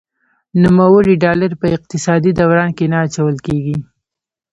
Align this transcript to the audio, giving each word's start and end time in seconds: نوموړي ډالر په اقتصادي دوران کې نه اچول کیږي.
نوموړي 0.61 1.15
ډالر 1.23 1.51
په 1.61 1.67
اقتصادي 1.77 2.31
دوران 2.39 2.69
کې 2.77 2.85
نه 2.91 2.97
اچول 3.05 3.35
کیږي. 3.47 3.77